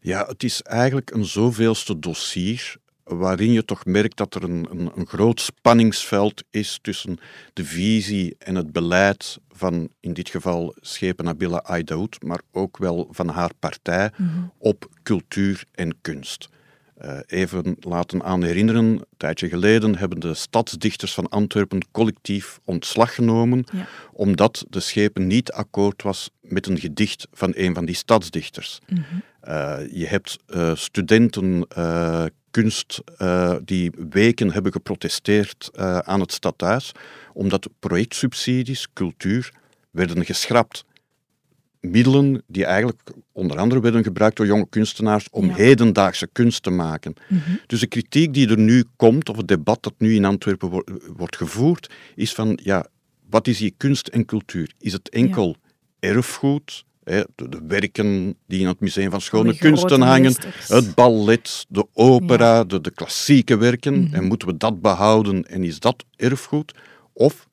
Ja, 0.00 0.26
het 0.26 0.42
is 0.42 0.62
eigenlijk 0.62 1.10
een 1.10 1.24
zoveelste 1.24 1.98
dossier 1.98 2.76
waarin 3.04 3.52
je 3.52 3.64
toch 3.64 3.84
merkt 3.84 4.16
dat 4.16 4.34
er 4.34 4.42
een, 4.42 4.66
een, 4.70 4.90
een, 4.94 5.06
groot 5.06 5.40
spanningsveld 5.40 6.44
is 6.50 6.78
tussen 6.82 7.18
de 7.52 7.64
visie 7.64 8.34
en 8.38 8.54
het 8.54 8.72
beleid 8.72 9.38
van, 9.50 9.88
in 10.00 10.12
dit 10.12 10.28
geval, 10.28 10.74
schepen 10.80 11.24
Nabila 11.24 11.62
Aidaoud, 11.62 12.22
maar 12.22 12.40
ook 12.52 12.76
wel 12.76 13.08
van 13.10 13.28
haar 13.28 13.50
partij 13.58 14.10
mhm. 14.16 14.40
op 14.58 14.88
cultuur 15.02 15.64
en 15.72 16.00
kunst. 16.00 16.48
Uh, 17.04 17.18
even 17.26 17.76
laten 17.80 18.22
aan 18.22 18.42
herinneren, 18.42 18.84
een 18.84 19.04
tijdje 19.16 19.48
geleden 19.48 19.96
hebben 19.96 20.20
de 20.20 20.34
stadsdichters 20.34 21.14
van 21.14 21.28
Antwerpen 21.28 21.86
collectief 21.92 22.60
ontslag 22.64 23.14
genomen, 23.14 23.64
omdat 24.12 24.64
de 24.68 24.80
schepen 24.80 25.26
niet 25.26 25.52
akkoord 25.52 26.02
was 26.02 26.30
met 26.40 26.66
een 26.66 26.78
gedicht 26.78 27.26
van 27.32 27.52
een 27.56 27.74
van 27.74 27.84
die 27.84 27.94
stadsdichters. 27.94 28.78
Mhm. 28.88 29.00
Uh, 29.48 29.76
je 29.92 30.06
hebt 30.06 30.38
uh, 30.48 30.74
studenten 30.74 31.66
kunst 32.50 33.00
die 33.64 33.92
weken 34.10 34.52
hebben 34.52 34.72
geprotesteerd 34.72 35.70
aan 36.04 36.20
het 36.20 36.32
stadhuis, 36.32 36.92
omdat 37.32 37.68
projectsubsidies, 37.78 38.88
cultuur, 38.92 39.52
werden 39.90 40.24
geschrapt 40.24 40.84
middelen 41.84 42.42
die 42.46 42.64
eigenlijk 42.64 43.10
onder 43.32 43.58
andere 43.58 43.80
werden 43.80 44.02
gebruikt 44.04 44.36
door 44.36 44.46
jonge 44.46 44.68
kunstenaars 44.68 45.26
om 45.30 45.48
hedendaagse 45.48 46.28
kunst 46.32 46.62
te 46.62 46.70
maken. 46.70 47.14
Mhm. 47.28 47.40
Dus 47.66 47.80
de 47.80 47.86
kritiek 47.86 48.34
die 48.34 48.48
er 48.48 48.58
nu 48.58 48.84
komt, 48.96 49.28
of 49.28 49.36
het 49.36 49.48
debat 49.48 49.82
dat 49.82 49.94
nu 49.98 50.14
in 50.14 50.24
Antwerpen 50.24 50.82
wordt 51.16 51.36
gevoerd, 51.36 51.90
is 52.14 52.32
van, 52.34 52.58
ja, 52.62 52.86
wat 53.30 53.46
is 53.46 53.58
die 53.58 53.74
kunst 53.76 54.08
en 54.08 54.24
cultuur? 54.24 54.72
Is 54.78 54.92
het 54.92 55.08
enkel 55.08 55.56
erfgoed, 55.98 56.84
hè, 57.04 57.22
de, 57.34 57.60
werken 57.68 58.36
die 58.46 58.60
in 58.60 58.66
het 58.66 58.80
Museum 58.80 59.10
van 59.10 59.20
Schone 59.20 59.56
Kunsten 59.56 60.00
hangen, 60.00 60.34
het 60.68 60.94
ballet, 60.94 61.66
de 61.68 61.86
opera, 61.92 62.64
de, 62.64 62.80
de, 62.80 62.90
klassieke 62.90 63.56
werken, 63.56 64.00
mhm. 64.00 64.14
en 64.14 64.24
moeten 64.24 64.48
we 64.48 64.56
dat 64.56 64.80
behouden 64.80 65.44
en 65.44 65.64
is 65.64 65.80
dat 65.80 66.04
erfgoed? 66.16 66.74
Of 67.12 67.48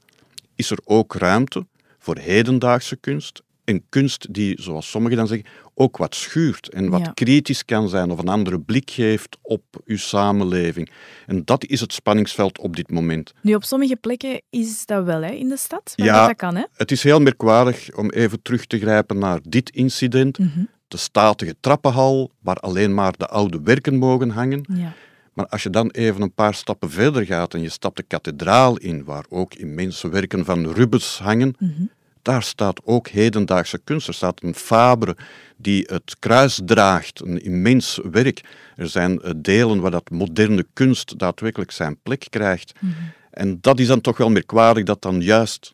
is 0.55 0.71
er 0.71 0.79
ook 0.83 1.15
ruimte 1.15 1.65
voor 1.97 2.17
hedendaagse 2.17 2.95
kunst 2.95 3.41
een 3.71 3.85
kunst 3.89 4.33
die, 4.33 4.61
zoals 4.61 4.89
sommigen 4.89 5.17
dan 5.17 5.27
zeggen, 5.27 5.47
ook 5.73 5.97
wat 5.97 6.15
schuurt 6.15 6.69
en 6.69 6.89
wat 6.89 7.13
kritisch 7.13 7.65
kan 7.65 7.89
zijn 7.89 8.11
of 8.11 8.19
een 8.19 8.27
andere 8.27 8.59
blik 8.59 8.89
geeft 8.89 9.37
op 9.41 9.63
uw 9.85 9.97
samenleving. 9.97 10.89
En 11.27 11.41
dat 11.45 11.65
is 11.65 11.79
het 11.79 11.93
spanningsveld 11.93 12.59
op 12.59 12.75
dit 12.75 12.91
moment. 12.91 13.33
Nu, 13.41 13.55
op 13.55 13.63
sommige 13.63 13.95
plekken 13.95 14.41
is 14.49 14.85
dat 14.85 15.05
wel 15.05 15.21
hè, 15.21 15.31
in 15.31 15.49
de 15.49 15.57
stad, 15.57 15.93
ja, 15.95 16.27
dat 16.27 16.35
kan. 16.35 16.55
Hè? 16.55 16.63
Het 16.73 16.91
is 16.91 17.03
heel 17.03 17.19
merkwaardig 17.19 17.95
om 17.95 18.09
even 18.09 18.41
terug 18.41 18.65
te 18.65 18.79
grijpen 18.79 19.17
naar 19.17 19.39
dit 19.43 19.69
incident. 19.69 20.39
Mhm. 20.39 20.63
De 20.87 20.97
statige 20.97 21.55
trappenhal, 21.59 22.31
waar 22.39 22.55
alleen 22.57 22.93
maar 22.93 23.13
de 23.17 23.27
oude 23.27 23.61
werken 23.63 23.95
mogen 23.95 24.29
hangen. 24.29 24.65
Ja. 24.73 24.93
Maar 25.33 25.47
als 25.47 25.63
je 25.63 25.69
dan 25.69 25.89
even 25.89 26.21
een 26.21 26.33
paar 26.33 26.53
stappen 26.53 26.89
verder 26.89 27.25
gaat 27.25 27.53
en 27.53 27.61
je 27.61 27.69
stapt 27.69 27.97
de 27.97 28.03
kathedraal 28.03 28.77
in, 28.77 29.03
waar 29.03 29.25
ook 29.29 29.53
immense 29.53 30.09
werken 30.09 30.45
van 30.45 30.71
Rubens 30.71 31.19
hangen, 31.19 31.55
mhm 31.59 31.83
daar 32.21 32.43
staat 32.43 32.81
ook 32.83 33.07
hedendaagse 33.07 33.77
kunst. 33.83 34.07
Er 34.07 34.13
staat 34.13 34.43
een 34.43 34.55
Fabre 34.55 35.15
die 35.57 35.87
het 35.89 36.15
kruis 36.19 36.59
draagt, 36.65 37.21
een 37.21 37.43
immens 37.43 37.99
werk. 38.11 38.41
Er 38.75 38.89
zijn 38.89 39.21
eh, 39.21 39.31
delen 39.35 39.79
waar 39.79 39.91
dat 39.91 40.09
moderne 40.09 40.65
kunst 40.73 41.19
daadwerkelijk 41.19 41.71
zijn 41.71 41.97
plek 42.03 42.25
krijgt. 42.29 42.73
Mhm. 42.79 42.93
En 43.31 43.57
dat 43.61 43.79
is 43.79 43.87
dan 43.87 44.01
toch 44.01 44.17
wel 44.17 44.29
merkwaardig 44.29 44.83
dat 44.83 45.01
dan 45.01 45.21
juist 45.21 45.73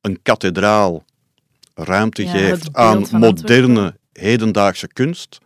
een 0.00 0.22
kathedraal 0.22 1.04
ruimte 1.74 2.26
geeft 2.26 2.74
aan 2.74 3.06
moderne, 3.10 3.96
hedendaagse 4.12 4.88
kunst. 4.88 5.38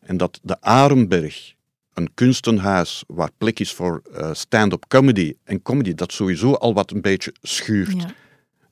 En 0.00 0.16
dat 0.16 0.40
de 0.42 0.60
Arenberg, 0.60 1.52
een 1.94 2.14
kunstenhuis 2.14 3.04
waar 3.06 3.30
plek 3.38 3.60
is 3.60 3.72
voor 3.72 4.02
uh, 4.16 4.30
stand-up 4.32 4.84
comedy 4.88 5.34
en 5.44 5.62
comedy, 5.62 5.94
dat 5.94 6.12
sowieso 6.12 6.52
al 6.52 6.74
wat 6.74 6.90
een 6.90 7.00
beetje 7.00 7.34
schuurt 7.42 8.06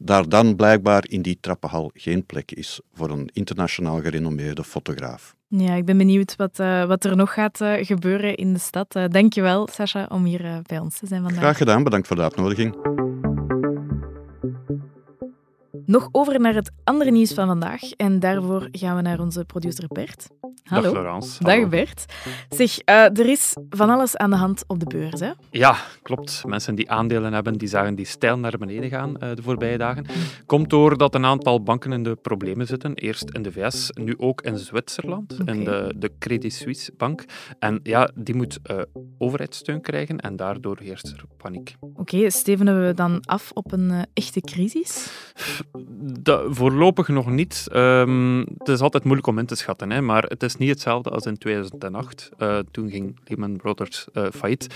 daar 0.02 0.28
dan 0.28 0.57
blijkbaar 0.57 1.04
in 1.09 1.23
die 1.23 1.38
trappenhal 1.40 1.90
geen 1.95 2.26
plek 2.26 2.52
is 2.52 2.80
voor 2.92 3.11
een 3.11 3.30
internationaal 3.33 4.00
gerenommeerde 4.00 4.64
fotograaf. 4.64 5.35
Ja, 5.49 5.75
ik 5.75 5.85
ben 5.85 5.99
benieuwd 5.99 6.37
wat, 6.37 6.59
uh, 6.59 6.85
wat 6.85 7.04
er 7.04 7.16
nog 7.16 7.33
gaat 7.33 7.61
uh, 7.61 7.73
gebeuren 7.80 8.35
in 8.37 8.52
de 8.52 8.59
stad. 8.59 8.97
Uh, 8.97 9.04
Dank 9.09 9.33
je 9.33 9.42
wel, 9.42 9.69
Sascha, 9.73 10.07
om 10.09 10.25
hier 10.25 10.61
bij 10.66 10.78
ons 10.78 10.99
te 10.99 11.07
zijn 11.07 11.23
vandaag. 11.23 11.40
Graag 11.40 11.57
gedaan, 11.57 11.85
bedankt 11.85 12.07
voor 12.07 12.16
de 12.16 12.23
uitnodiging. 12.23 12.75
Nog 15.90 16.09
over 16.12 16.40
naar 16.40 16.54
het 16.54 16.70
andere 16.85 17.11
nieuws 17.11 17.32
van 17.32 17.47
vandaag. 17.47 17.90
En 17.90 18.20
daarvoor 18.20 18.68
gaan 18.73 18.97
we 18.97 19.02
naar 19.02 19.20
onze 19.20 19.44
producer 19.44 19.88
Bert. 19.88 20.28
Hallo. 20.64 20.82
Dag 20.82 20.92
Florence. 20.92 21.44
Dag 21.44 21.68
Bert. 21.68 22.04
Zeg, 22.49 22.78
uh, 22.88 23.18
er 23.18 23.28
is 23.28 23.56
van 23.70 23.90
alles 23.90 24.16
aan 24.16 24.30
de 24.30 24.37
hand 24.37 24.64
op 24.66 24.80
de 24.80 24.87
beurs, 24.87 25.20
hè? 25.20 25.30
Ja, 25.50 25.76
klopt. 26.02 26.42
Mensen 26.47 26.75
die 26.75 26.90
aandelen 26.90 27.32
hebben, 27.32 27.59
die 27.59 27.68
zagen 27.68 27.94
die 27.94 28.06
stijl 28.06 28.38
naar 28.38 28.59
beneden 28.59 28.90
gaan 28.90 29.11
uh, 29.11 29.35
de 29.35 29.42
voorbije 29.42 29.78
dagen. 29.78 30.06
Komt 30.47 30.70
doordat 30.70 31.14
een 31.14 31.25
aantal 31.25 31.62
banken 31.62 31.92
in 31.92 32.02
de 32.02 32.16
problemen 32.16 32.66
zitten. 32.66 32.94
Eerst 32.94 33.30
in 33.30 33.42
de 33.42 33.52
VS, 33.52 33.90
nu 33.94 34.14
ook 34.18 34.40
in 34.40 34.59
Zwitserland, 34.59 35.40
okay. 35.40 35.54
in 35.54 35.64
de, 35.64 35.94
de 35.97 36.11
Credit 36.18 36.52
Suisse 36.52 36.92
bank. 36.97 37.25
En 37.59 37.80
ja, 37.82 38.11
die 38.14 38.35
moet 38.35 38.59
uh, 38.70 38.80
overheidssteun 39.18 39.80
krijgen 39.80 40.18
en 40.18 40.37
daardoor 40.37 40.78
heerst 40.80 41.06
er 41.06 41.23
paniek. 41.37 41.75
Oké, 41.80 42.00
okay, 42.00 42.30
stevenen 42.30 42.87
we 42.87 42.94
dan 42.94 43.20
af 43.20 43.50
op 43.54 43.73
een 43.73 44.06
echte 44.14 44.40
crisis? 44.40 45.11
Voorlopig 46.50 47.08
nog 47.08 47.30
niet. 47.30 47.66
Um, 47.72 48.38
het 48.58 48.68
is 48.68 48.80
altijd 48.80 49.04
moeilijk 49.04 49.28
om 49.28 49.38
in 49.38 49.46
te 49.46 49.54
schatten, 49.54 49.90
hè, 49.90 50.00
maar 50.00 50.22
het 50.22 50.42
is 50.42 50.56
niet 50.56 50.68
hetzelfde 50.68 51.10
als 51.10 51.25
in 51.25 51.38
2008. 51.38 52.30
Uh, 52.38 52.58
eh, 52.58 52.64
toen 52.70 52.90
ging 52.90 53.18
Lehman 53.25 53.56
Brothers 53.56 54.06
uh, 54.12 54.26
failliet. 54.34 54.75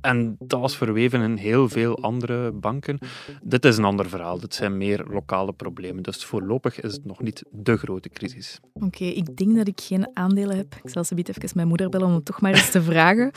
En 0.00 0.36
dat 0.38 0.60
was 0.60 0.76
verweven 0.76 1.20
in 1.20 1.36
heel 1.36 1.68
veel 1.68 1.98
andere 2.02 2.52
banken. 2.52 2.98
Dit 3.42 3.64
is 3.64 3.76
een 3.76 3.84
ander 3.84 4.08
verhaal. 4.08 4.40
Dit 4.40 4.54
zijn 4.54 4.76
meer 4.76 5.04
lokale 5.10 5.52
problemen. 5.52 6.02
Dus 6.02 6.24
voorlopig 6.24 6.80
is 6.80 6.92
het 6.92 7.04
nog 7.04 7.22
niet 7.22 7.42
de 7.50 7.76
grote 7.76 8.08
crisis. 8.08 8.60
Oké, 8.72 9.04
ik 9.04 9.36
denk 9.36 9.56
dat 9.56 9.68
ik 9.68 9.80
geen 9.80 10.08
aandelen 10.14 10.56
heb. 10.56 10.74
Ik 10.82 10.90
zal 10.90 11.04
ze 11.04 11.14
even 11.14 11.50
mijn 11.54 11.68
moeder 11.68 11.88
bellen 11.88 12.06
om 12.06 12.14
het 12.14 12.24
toch 12.24 12.40
maar 12.40 12.52
eens 12.52 12.70
te 12.70 12.82
vragen. 12.82 13.30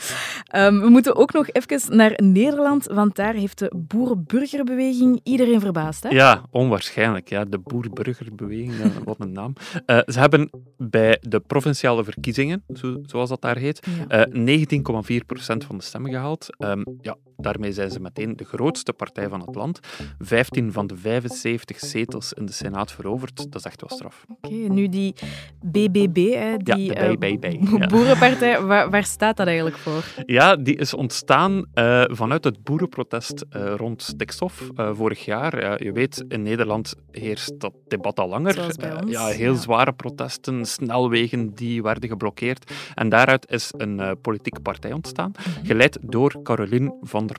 Um, 0.56 0.80
we 0.84 0.88
moeten 0.88 1.16
ook 1.16 1.32
nog 1.32 1.48
even 1.50 1.96
naar 1.96 2.12
Nederland, 2.16 2.86
want 2.86 3.16
daar 3.16 3.34
heeft 3.34 3.58
de 3.58 3.72
boerenburgerbeweging 3.76 5.20
iedereen 5.22 5.60
verbaasd. 5.60 6.02
Hè? 6.02 6.08
Ja, 6.08 6.42
onwaarschijnlijk. 6.50 7.09
Ja. 7.24 7.44
De 7.44 7.58
boerburgerbeweging, 7.58 9.04
wat 9.04 9.20
een 9.20 9.32
naam. 9.32 9.52
Uh, 9.86 9.98
ze 10.06 10.18
hebben 10.18 10.50
bij 10.76 11.18
de 11.20 11.40
provinciale 11.40 12.04
verkiezingen, 12.04 12.64
zo, 12.74 12.98
zoals 13.02 13.28
dat 13.28 13.40
daar 13.42 13.56
heet, 13.56 13.86
ja. 14.08 14.28
uh, 14.28 14.66
19,4% 14.68 15.66
van 15.66 15.78
de 15.78 15.84
stemmen 15.84 16.10
gehaald. 16.10 16.46
Um, 16.58 16.84
ja, 17.00 17.16
Daarmee 17.40 17.72
zijn 17.72 17.90
ze 17.90 18.00
meteen 18.00 18.36
de 18.36 18.44
grootste 18.44 18.92
partij 18.92 19.28
van 19.28 19.40
het 19.40 19.54
land. 19.54 19.80
15 20.18 20.72
van 20.72 20.86
de 20.86 20.96
75 20.96 21.78
zetels 21.78 22.32
in 22.32 22.46
de 22.46 22.52
Senaat 22.52 22.92
veroverd. 22.92 23.36
Dat 23.36 23.54
is 23.54 23.64
echt 23.64 23.80
wel 23.80 23.98
straf. 23.98 24.24
Oké, 24.28 24.54
nu 24.54 24.88
die 24.88 25.14
BBB, 25.64 26.32
hè, 26.32 26.56
die 26.56 26.94
ja, 26.94 27.16
BBB, 27.16 27.44
uh, 27.44 27.86
boerenpartij, 27.86 28.62
waar, 28.62 28.90
waar, 28.90 29.04
staat 29.04 29.36
dat 29.36 29.46
eigenlijk 29.46 29.76
voor? 29.76 30.04
Ja, 30.26 30.56
die 30.56 30.76
is 30.76 30.94
ontstaan 30.94 31.64
uh, 31.74 32.04
vanuit 32.06 32.44
het 32.44 32.62
boerenprotest 32.62 33.44
uh, 33.56 33.74
rond 33.76 34.02
stikstof 34.02 34.68
vorig 34.74 35.24
jaar. 35.24 35.84
je 35.84 35.92
weet, 35.92 36.24
in 36.28 36.42
Nederland 36.42 36.94
heerst 37.10 37.60
dat 37.60 37.72
debat 37.88 38.18
al 38.18 38.28
langer. 38.28 38.74
ja, 39.06 39.26
heel 39.26 39.54
zware 39.54 39.92
protesten, 39.92 40.66
snelwegen 40.66 41.54
die 41.54 41.82
werden 41.82 42.08
geblokkeerd. 42.08 42.72
En 42.94 43.08
daaruit 43.08 43.50
is 43.50 43.72
een 43.76 44.18
politieke 44.22 44.60
partij 44.60 44.92
ontstaan, 44.92 45.32
mhm. 45.36 45.66
geleid 45.66 45.98
door 46.00 46.42
Caroline 46.42 46.96
van 47.00 47.29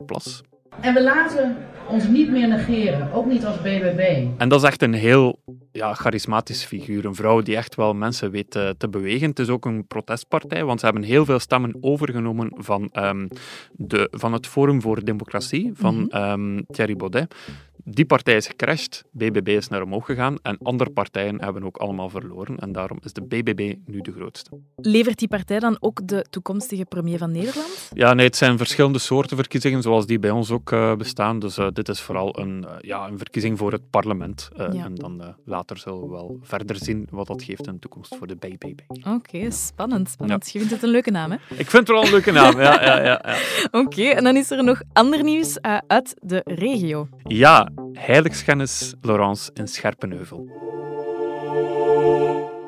En 0.82 0.94
we 0.94 1.04
laten 1.04 1.58
ons 1.90 2.08
niet 2.08 2.30
meer 2.30 2.48
negeren, 2.48 3.12
ook 3.12 3.26
niet 3.26 3.46
als 3.46 3.58
BBB. 3.62 4.28
En 4.38 4.50
dat 4.50 4.62
is 4.62 4.68
echt 4.68 4.82
een 4.82 4.94
heel 4.94 5.40
ja, 5.72 5.94
charismatische 5.94 6.68
figuur. 6.68 7.06
Een 7.06 7.16
vrouw 7.16 7.42
die 7.42 7.56
echt 7.56 7.76
wel 7.76 7.94
mensen 7.94 8.32
weet 8.32 8.52
te, 8.52 8.76
te 8.78 8.90
bewegen. 8.90 9.30
Het 9.30 9.40
is 9.40 9.50
ook 9.50 9.66
een 9.66 9.88
protestpartij, 9.88 10.64
want 10.64 10.80
ze 10.80 10.86
hebben 10.86 11.04
heel 11.04 11.26
veel 11.26 11.40
stemmen 11.40 11.78
overgenomen 11.82 12.52
van, 12.56 12.90
um, 12.94 13.28
de, 13.72 14.08
van 14.12 14.34
het 14.34 14.48
Forum 14.48 14.82
voor 14.82 15.04
Democratie, 15.04 15.72
van 15.74 15.96
mm 15.96 16.66
Thierry 16.68 16.96
Baudet. 16.96 17.36
Die 17.84 18.06
partij 18.06 18.36
is 18.36 18.48
gecrashed, 18.48 19.04
BBB 19.12 19.48
is 19.48 19.68
naar 19.68 19.82
omhoog 19.82 20.06
gegaan 20.06 20.38
en 20.42 20.58
andere 20.64 20.90
partijen 20.90 21.42
hebben 21.42 21.64
ook 21.64 21.78
allemaal 21.78 22.10
verloren. 22.10 22.58
En 22.58 22.72
daarom 22.72 22.98
is 23.04 23.14
de 23.14 23.22
BBB 23.22 23.76
nu 23.86 24.02
de 24.02 24.12
grootste. 24.12 24.50
Levert 24.76 25.20
die 25.20 25.28
partij 25.28 25.60
dan 25.60 25.78
ook 25.80 26.08
de 26.08 26.26
toekomstige 26.30 26.86
premier 26.86 27.18
van 27.18 27.32
Nederland? 27.32 27.90
Ja, 27.94 28.14
nee, 28.14 28.26
het 28.26 28.36
zijn 28.36 28.58
verschillende 28.58 29.00
soorten 29.00 29.38
verkiezingen, 29.38 29.82
zoals 29.82 30.06
die 30.06 30.20
bij 30.20 30.30
ons 30.30 30.52
ook 30.52 30.72
uh, 30.72 30.96
bestaan. 30.96 31.40
Dus 31.40 31.58
uh, 31.58 31.68
dit 31.74 31.90
is 31.90 32.02
vooral 32.02 32.40
een, 32.40 32.66
uh, 32.68 32.72
ja, 32.82 33.08
een 33.08 33.18
verkiezing 33.18 33.58
voor 33.58 33.72
het 33.72 33.90
parlement. 33.90 34.50
Ja. 34.56 34.70
En 34.70 34.96
dan 34.96 35.36
later 35.46 35.78
zullen 35.78 36.02
we 36.02 36.10
wel 36.10 36.40
verder 36.42 36.76
zien 36.76 37.08
wat 37.10 37.28
dat 37.28 37.44
geeft 37.44 37.68
in 37.68 37.74
de 37.74 37.80
toekomst 37.80 38.16
voor 38.16 38.28
de 38.28 38.36
BBB. 38.36 38.80
Oké, 38.88 39.10
okay, 39.10 39.52
spannend. 39.52 40.10
spannend. 40.10 40.52
Je 40.52 40.60
vindt 40.60 40.74
het 40.74 40.84
een 40.84 40.90
leuke 40.90 41.12
naam, 41.12 41.32
hè? 41.32 41.38
Ik 41.50 41.70
vind 41.70 41.72
het 41.72 41.88
wel 41.88 42.04
een 42.04 42.12
leuke 42.12 42.32
naam, 42.32 42.60
ja. 42.60 42.84
ja, 42.84 42.98
ja, 42.98 43.04
ja. 43.04 43.36
Oké, 43.66 43.78
okay, 43.78 44.12
en 44.12 44.24
dan 44.24 44.36
is 44.36 44.52
er 44.52 44.64
nog 44.64 44.82
ander 44.94 45.24
nieuws 45.24 45.62
uit 45.88 46.16
de 46.22 46.42
regio. 46.46 47.08
Ja, 47.24 47.71
heiligschennis 47.94 48.94
Laurence 49.02 49.52
in 49.54 49.68
Scherpenheuvel. 49.68 50.70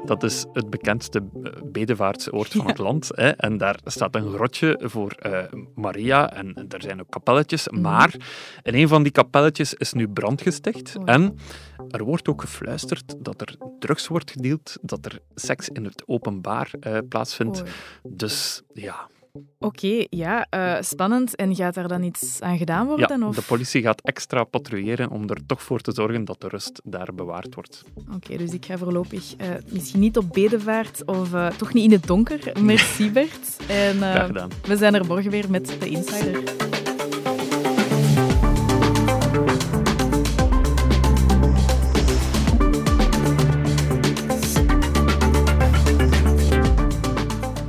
Dat 0.05 0.23
is 0.23 0.45
het 0.53 0.69
bekendste 0.69 1.19
eh, 1.43 1.51
bedevaartsoord 1.65 2.51
van 2.51 2.67
het 2.67 2.77
land. 2.77 3.11
Hè. 3.15 3.29
En 3.29 3.57
daar 3.57 3.79
staat 3.83 4.15
een 4.15 4.33
grotje 4.33 4.79
voor 4.81 5.15
uh, 5.25 5.39
Maria 5.75 6.33
en 6.33 6.65
er 6.69 6.81
zijn 6.81 6.99
ook 6.99 7.09
kapelletjes. 7.09 7.67
Mhm. 7.67 7.81
Maar 7.81 8.15
in 8.61 8.73
een 8.73 8.87
van 8.87 9.03
die 9.03 9.11
kapelletjes 9.11 9.73
is 9.73 9.93
nu 9.93 10.07
brand 10.07 10.41
gesticht. 10.41 10.95
En 11.05 11.37
er 11.89 12.03
wordt 12.03 12.27
ook 12.27 12.41
gefluisterd 12.41 13.15
dat 13.19 13.41
er 13.41 13.55
drugs 13.79 14.07
wordt 14.07 14.31
gedeeld, 14.31 14.77
dat 14.81 15.05
er 15.05 15.19
seks 15.35 15.69
in 15.69 15.83
het 15.83 16.03
openbaar 16.05 16.71
uh, 16.79 16.97
plaatsvindt. 17.09 17.63
Dus 18.03 18.63
ja, 18.73 19.07
Oké, 19.59 20.05
ja, 20.09 20.47
uh, 20.55 20.75
spannend. 20.81 21.35
En 21.35 21.55
gaat 21.55 21.73
daar 21.73 21.87
dan 21.87 22.03
iets 22.03 22.41
aan 22.41 22.57
gedaan 22.57 22.87
worden? 22.87 23.19
Ja, 23.19 23.27
of? 23.27 23.35
de 23.35 23.41
politie 23.41 23.81
gaat 23.81 24.01
extra 24.01 24.43
patrouilleren 24.43 25.09
om 25.09 25.29
er 25.29 25.45
toch 25.45 25.63
voor 25.63 25.79
te 25.79 25.91
zorgen 25.91 26.25
dat 26.25 26.41
de 26.41 26.47
rust 26.47 26.81
daar 26.83 27.13
bewaard 27.15 27.55
wordt. 27.55 27.83
Oké, 28.15 28.37
dus 28.37 28.53
ik 28.53 28.65
ga 28.65 28.77
voorlopig 28.77 29.33
uh, 29.41 29.47
misschien 29.69 29.99
niet 29.99 30.17
op 30.17 30.29
bedevaart 30.31 31.05
of 31.05 31.33
uh, 31.33 31.47
toch 31.47 31.73
niet 31.73 31.83
in 31.83 31.91
het 31.91 32.07
donker. 32.07 32.51
Merci 32.61 33.11
Bert. 33.11 33.57
En, 33.67 33.97
Graag 33.97 34.27
gedaan. 34.27 34.49
We 34.67 34.77
zijn 34.77 34.93
er 34.93 35.05
morgen 35.05 35.31
weer 35.31 35.49
met 35.49 35.75
de 35.79 35.89
Insider. 35.89 36.43